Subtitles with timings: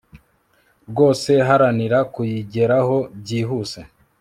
[0.89, 3.79] rwose haranira kuyigeraho byi huse